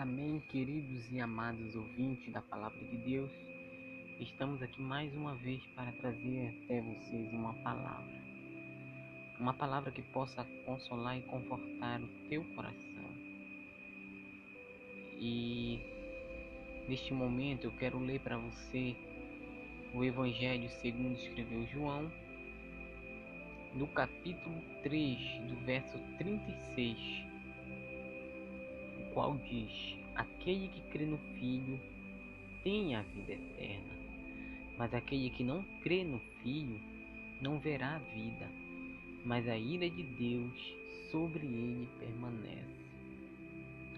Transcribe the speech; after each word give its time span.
Amém, 0.00 0.40
queridos 0.48 1.12
e 1.12 1.20
amados 1.20 1.76
ouvintes 1.76 2.32
da 2.32 2.40
Palavra 2.40 2.82
de 2.86 2.96
Deus. 2.96 3.30
Estamos 4.18 4.62
aqui 4.62 4.80
mais 4.80 5.14
uma 5.14 5.34
vez 5.34 5.62
para 5.76 5.92
trazer 5.92 6.58
até 6.64 6.80
vocês 6.80 7.30
uma 7.34 7.52
palavra. 7.62 8.22
Uma 9.38 9.52
palavra 9.52 9.92
que 9.92 10.00
possa 10.00 10.42
consolar 10.64 11.18
e 11.18 11.22
confortar 11.24 12.00
o 12.00 12.08
teu 12.30 12.42
coração. 12.54 13.10
E 15.18 15.78
neste 16.88 17.12
momento 17.12 17.64
eu 17.64 17.72
quero 17.72 17.98
ler 17.98 18.20
para 18.20 18.38
você 18.38 18.96
o 19.92 20.02
Evangelho 20.02 20.70
segundo 20.80 21.18
escreveu 21.18 21.66
João, 21.66 22.10
no 23.74 23.86
capítulo 23.88 24.62
3, 24.82 25.18
do 25.46 25.56
verso 25.66 25.98
36 26.16 27.28
qual 29.12 29.36
diz: 29.38 29.96
Aquele 30.14 30.68
que 30.68 30.80
crê 30.90 31.04
no 31.04 31.18
Filho 31.38 31.80
tem 32.62 32.94
a 32.94 33.02
vida 33.02 33.32
eterna, 33.32 33.94
mas 34.76 34.92
aquele 34.92 35.30
que 35.30 35.44
não 35.44 35.62
crê 35.82 36.04
no 36.04 36.18
Filho 36.42 36.80
não 37.40 37.58
verá 37.58 37.96
a 37.96 37.98
vida, 37.98 38.48
mas 39.24 39.48
a 39.48 39.56
ira 39.56 39.88
de 39.88 40.02
Deus 40.02 40.74
sobre 41.10 41.46
ele 41.46 41.88
permanece. 41.98 42.80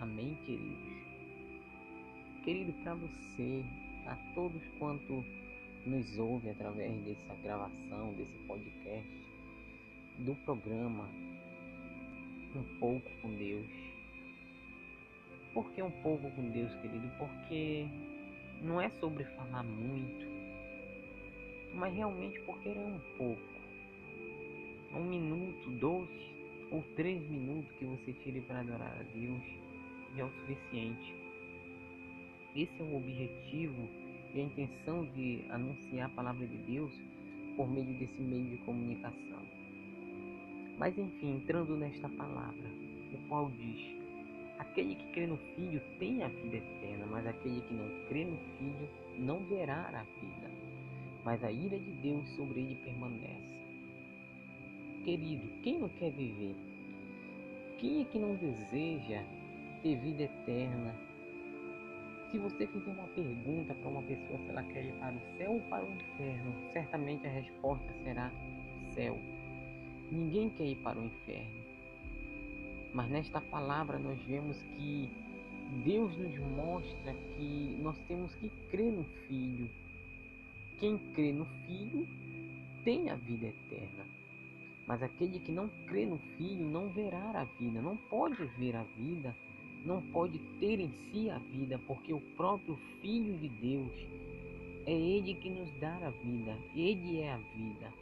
Amém, 0.00 0.36
queridos? 0.46 1.02
Querido, 2.44 2.72
para 2.82 2.94
você, 2.94 3.64
a 4.06 4.16
todos 4.34 4.62
quanto 4.78 5.24
nos 5.86 6.18
ouve 6.18 6.50
através 6.50 6.92
dessa 7.04 7.34
gravação, 7.42 8.12
desse 8.14 8.36
podcast, 8.46 9.10
do 10.18 10.34
programa 10.44 11.08
Um 12.54 12.78
pouco 12.78 13.10
com 13.20 13.30
Deus 13.36 13.91
por 15.52 15.70
que 15.72 15.82
um 15.82 15.90
pouco 16.02 16.30
com 16.30 16.50
Deus, 16.50 16.72
querido? 16.76 17.08
Porque 17.18 17.86
não 18.62 18.80
é 18.80 18.88
sobre 19.00 19.24
falar 19.24 19.62
muito, 19.62 20.26
mas 21.74 21.94
realmente 21.94 22.40
porque 22.40 22.68
é 22.68 22.72
um 22.72 23.00
pouco. 23.16 23.52
Um 24.94 25.04
minuto, 25.04 25.70
dois 25.78 26.08
ou 26.70 26.82
três 26.96 27.22
minutos 27.30 27.70
que 27.78 27.84
você 27.84 28.12
tire 28.12 28.40
para 28.42 28.60
adorar 28.60 28.96
a 28.98 29.02
Deus 29.14 29.42
já 30.16 30.22
é 30.22 30.24
o 30.24 30.30
suficiente. 30.30 31.14
Esse 32.54 32.80
é 32.80 32.82
o 32.82 32.96
objetivo 32.96 33.88
e 34.34 34.40
a 34.40 34.44
intenção 34.44 35.04
de 35.06 35.44
anunciar 35.50 36.06
a 36.06 36.14
palavra 36.14 36.46
de 36.46 36.56
Deus 36.58 36.92
por 37.56 37.70
meio 37.70 37.98
desse 37.98 38.20
meio 38.20 38.44
de 38.44 38.56
comunicação. 38.58 39.42
Mas 40.78 40.96
enfim, 40.98 41.36
entrando 41.36 41.76
nesta 41.76 42.08
palavra, 42.10 42.68
o 43.12 43.28
qual 43.28 43.50
diz: 43.50 44.01
Aquele 44.62 44.94
que 44.94 45.06
crê 45.06 45.26
no 45.26 45.36
Filho 45.36 45.82
tem 45.98 46.22
a 46.22 46.28
vida 46.28 46.58
eterna, 46.58 47.04
mas 47.10 47.26
aquele 47.26 47.60
que 47.62 47.74
não 47.74 48.06
crê 48.06 48.24
no 48.24 48.36
Filho 48.36 48.88
não 49.18 49.40
verá 49.40 49.88
a 49.88 50.04
vida, 50.20 50.48
mas 51.24 51.42
a 51.42 51.50
ira 51.50 51.76
de 51.76 51.90
Deus 52.00 52.28
sobre 52.36 52.60
ele 52.60 52.76
permanece. 52.76 53.66
Querido, 55.04 55.48
quem 55.64 55.80
não 55.80 55.88
quer 55.88 56.12
viver? 56.12 56.54
Quem 57.78 58.02
é 58.02 58.04
que 58.04 58.20
não 58.20 58.36
deseja 58.36 59.24
ter 59.82 59.96
vida 59.96 60.22
eterna? 60.22 60.94
Se 62.30 62.38
você 62.38 62.64
fizer 62.68 62.92
uma 62.92 63.08
pergunta 63.08 63.74
para 63.74 63.90
uma 63.90 64.02
pessoa 64.02 64.38
se 64.38 64.48
ela 64.48 64.62
quer 64.62 64.84
ir 64.84 64.92
para 64.92 65.12
o 65.12 65.36
céu 65.38 65.52
ou 65.54 65.60
para 65.62 65.84
o 65.84 65.92
inferno, 65.92 66.54
certamente 66.72 67.26
a 67.26 67.30
resposta 67.30 67.92
será 68.04 68.30
céu. 68.94 69.18
Ninguém 70.12 70.50
quer 70.50 70.66
ir 70.66 70.76
para 70.76 71.00
o 71.00 71.04
inferno. 71.04 71.71
Mas 72.92 73.08
nesta 73.10 73.40
palavra 73.40 73.98
nós 73.98 74.20
vemos 74.22 74.60
que 74.76 75.08
Deus 75.84 76.14
nos 76.16 76.38
mostra 76.56 77.14
que 77.36 77.78
nós 77.80 77.96
temos 78.06 78.34
que 78.34 78.50
crer 78.70 78.92
no 78.92 79.04
Filho. 79.26 79.70
Quem 80.78 80.98
crê 81.14 81.32
no 81.32 81.46
Filho 81.66 82.06
tem 82.84 83.08
a 83.08 83.14
vida 83.14 83.46
eterna. 83.46 84.04
Mas 84.86 85.02
aquele 85.02 85.38
que 85.38 85.50
não 85.52 85.68
crê 85.86 86.04
no 86.04 86.18
Filho 86.36 86.66
não 86.66 86.88
verá 86.88 87.40
a 87.40 87.44
vida, 87.58 87.80
não 87.80 87.96
pode 87.96 88.44
ver 88.58 88.76
a 88.76 88.82
vida, 88.82 89.34
não 89.84 90.02
pode 90.12 90.38
ter 90.60 90.78
em 90.80 90.90
si 90.90 91.30
a 91.30 91.38
vida, 91.38 91.80
porque 91.86 92.12
o 92.12 92.20
próprio 92.36 92.76
Filho 93.00 93.38
de 93.38 93.48
Deus 93.48 93.92
é 94.86 94.92
Ele 94.92 95.34
que 95.34 95.48
nos 95.48 95.70
dá 95.80 95.94
a 95.96 96.10
vida, 96.10 96.58
Ele 96.74 97.20
é 97.20 97.32
a 97.32 97.36
vida. 97.36 97.92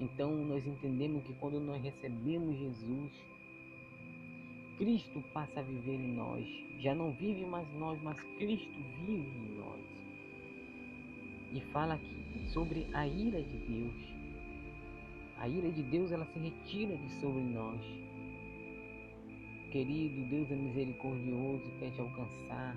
Então 0.00 0.34
nós 0.46 0.66
entendemos 0.66 1.22
que 1.24 1.34
quando 1.34 1.60
nós 1.60 1.82
recebemos 1.82 2.56
Jesus, 2.56 3.12
Cristo 4.78 5.20
passa 5.34 5.58
a 5.58 5.62
viver 5.62 5.96
em 5.96 6.14
nós. 6.14 6.46
Já 6.78 6.94
não 6.94 7.10
vive 7.10 7.44
mais 7.44 7.66
nós, 7.74 8.00
mas 8.00 8.16
Cristo 8.38 8.78
vive 9.04 9.36
em 9.36 9.58
nós. 9.58 9.80
E 11.52 11.60
fala 11.72 11.94
aqui 11.94 12.48
sobre 12.52 12.86
a 12.94 13.04
ira 13.04 13.42
de 13.42 13.56
Deus. 13.58 14.18
A 15.40 15.48
ira 15.48 15.68
de 15.70 15.82
Deus 15.82 16.12
ela 16.12 16.24
se 16.26 16.38
retira 16.38 16.96
de 16.96 17.10
sobre 17.20 17.42
nós. 17.42 17.80
Querido, 19.72 20.24
Deus 20.30 20.50
é 20.50 20.54
misericordioso, 20.54 21.64
quer 21.80 21.90
te 21.90 22.00
alcançar 22.00 22.76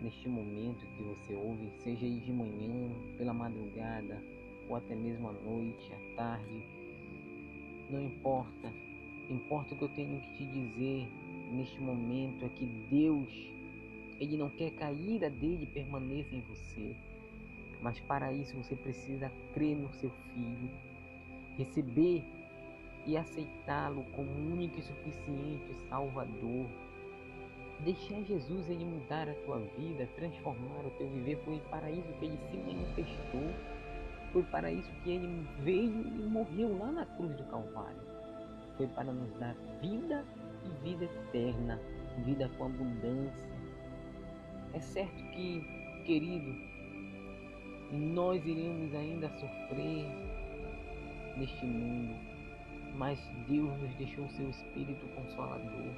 neste 0.00 0.28
momento 0.28 0.86
que 0.96 1.02
você 1.02 1.34
ouve, 1.34 1.68
seja 1.82 2.06
aí 2.06 2.20
de 2.20 2.32
manhã, 2.32 2.88
pela 3.18 3.34
madrugada, 3.34 4.22
ou 4.68 4.76
até 4.76 4.94
mesmo 4.94 5.28
à 5.28 5.32
noite, 5.32 5.92
à 5.92 6.16
tarde. 6.16 6.64
Não 7.90 8.00
importa. 8.00 8.72
Importa 9.28 9.74
o 9.74 9.78
que 9.78 9.84
eu 9.84 9.88
tenho 9.90 10.20
que 10.20 10.38
te 10.38 10.46
dizer 10.46 11.06
neste 11.52 11.80
momento 11.80 12.44
é 12.44 12.48
que 12.48 12.64
Deus, 12.90 13.28
Ele 14.18 14.36
não 14.36 14.50
quer 14.50 14.70
que 14.70 14.82
a 14.82 14.92
ira 14.92 15.30
dele 15.30 15.66
permaneça 15.66 16.34
em 16.34 16.40
você. 16.40 16.96
Mas 17.80 17.98
para 18.00 18.32
isso 18.32 18.56
você 18.56 18.76
precisa 18.76 19.30
crer 19.54 19.76
no 19.76 19.92
seu 19.94 20.10
Filho, 20.32 20.70
receber 21.58 22.22
e 23.06 23.16
aceitá-lo 23.16 24.04
como 24.14 24.30
único 24.30 24.78
e 24.78 24.82
suficiente 24.82 25.74
Salvador. 25.88 26.66
Deixar 27.80 28.22
Jesus 28.22 28.70
ele 28.70 28.84
mudar 28.84 29.28
a 29.28 29.34
tua 29.44 29.58
vida, 29.76 30.08
transformar 30.14 30.86
o 30.86 30.90
teu 30.98 31.08
viver, 31.10 31.36
foi 31.44 31.58
para 31.68 31.90
isso 31.90 32.12
que 32.20 32.26
ele 32.26 32.38
se 32.48 32.56
manifestou, 32.56 33.50
foi 34.32 34.42
para 34.44 34.70
isso 34.70 34.90
que 35.02 35.10
ele 35.10 35.44
veio 35.64 35.90
e 35.90 36.22
morreu 36.28 36.78
lá 36.78 36.92
na 36.92 37.04
cruz 37.04 37.34
do 37.36 37.44
Calvário. 37.44 38.00
Foi 38.76 38.86
para 38.86 39.12
nos 39.12 39.32
dar 39.38 39.54
vida 39.80 40.24
e 40.64 40.84
vida 40.84 41.04
eterna, 41.04 41.80
vida 42.24 42.48
com 42.56 42.66
abundância. 42.66 43.50
É 44.72 44.80
certo 44.80 45.22
que, 45.32 45.60
querido, 46.04 46.54
nós 47.92 48.44
iremos 48.46 48.94
ainda 48.94 49.28
sofrer 49.28 50.06
neste 51.36 51.64
mundo, 51.66 52.14
mas 52.96 53.18
Deus 53.48 53.76
nos 53.80 53.94
deixou 53.96 54.24
o 54.24 54.30
seu 54.30 54.48
Espírito 54.48 55.06
Consolador. 55.14 55.92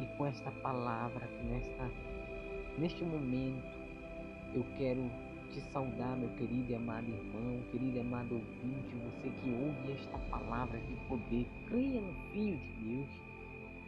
E 0.00 0.06
com 0.16 0.26
esta 0.26 0.50
palavra, 0.50 1.26
nesta, 1.44 1.90
neste 2.78 3.02
momento, 3.02 3.78
eu 4.54 4.64
quero 4.76 5.10
te 5.52 5.60
saudar, 5.72 6.16
meu 6.16 6.28
querido 6.36 6.70
e 6.70 6.74
amado 6.74 7.08
irmão, 7.08 7.60
querido 7.70 7.96
e 7.96 8.00
amado 8.00 8.34
ouvinte, 8.34 8.94
você 8.94 9.30
que 9.30 9.50
ouve 9.50 9.92
esta 9.92 10.18
palavra 10.30 10.78
de 10.78 10.94
poder, 11.08 11.46
creia 11.66 12.00
no 12.00 12.12
Filho 12.32 12.56
de 12.56 12.72
Deus. 12.84 13.08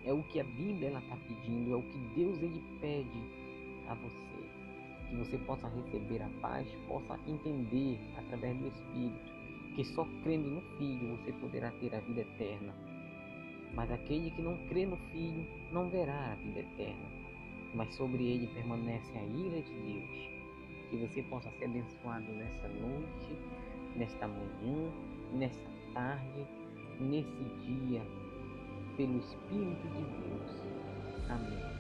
É 0.04 0.12
o 0.12 0.22
que 0.24 0.40
a 0.40 0.44
Bíblia 0.44 0.88
está 0.88 1.16
pedindo, 1.28 1.72
é 1.72 1.76
o 1.76 1.82
que 1.82 1.98
Deus 2.16 2.42
ele 2.42 2.62
pede 2.80 3.20
a 3.88 3.94
você. 3.94 5.08
Que 5.08 5.16
você 5.16 5.38
possa 5.38 5.68
receber 5.68 6.22
a 6.22 6.28
paz, 6.40 6.66
possa 6.88 7.18
entender 7.26 7.98
através 8.16 8.56
do 8.56 8.68
Espírito 8.68 9.40
que 9.74 9.84
só 9.84 10.06
crendo 10.22 10.50
no 10.50 10.60
Filho 10.78 11.16
você 11.16 11.32
poderá 11.32 11.70
ter 11.72 11.94
a 11.94 12.00
vida 12.00 12.22
eterna. 12.22 12.74
Mas 13.74 13.90
aquele 13.90 14.30
que 14.30 14.42
não 14.42 14.56
crê 14.68 14.84
no 14.84 14.96
Filho 15.12 15.46
não 15.70 15.88
verá 15.88 16.32
a 16.32 16.34
vida 16.34 16.60
eterna, 16.60 17.06
mas 17.74 17.94
sobre 17.94 18.24
ele 18.24 18.48
permanece 18.48 19.16
a 19.16 19.22
ira 19.22 19.62
de 19.62 19.72
Deus 19.72 20.39
que 20.90 20.96
você 20.96 21.22
possa 21.22 21.50
ser 21.52 21.66
abençoado 21.66 22.32
nesta 22.32 22.68
noite, 22.68 23.38
nesta 23.96 24.26
manhã, 24.26 24.90
nesta 25.32 25.70
tarde, 25.94 26.46
nesse 26.98 27.44
dia, 27.64 28.02
pelo 28.96 29.18
Espírito 29.18 29.88
de 29.88 30.02
Deus. 30.02 31.30
Amém. 31.30 31.79